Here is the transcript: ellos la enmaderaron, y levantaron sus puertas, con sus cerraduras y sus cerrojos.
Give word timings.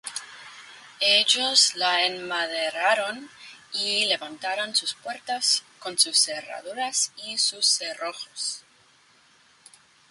ellos 1.11 1.75
la 1.75 2.03
enmaderaron, 2.07 3.29
y 3.71 4.05
levantaron 4.05 4.75
sus 4.75 4.95
puertas, 4.95 5.61
con 5.77 5.99
sus 5.99 6.17
cerraduras 6.17 7.11
y 7.17 7.37
sus 7.37 7.67
cerrojos. 7.67 8.63